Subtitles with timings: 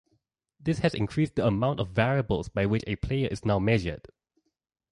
[0.59, 4.07] This has increased the amount of variables by which a player is now measured.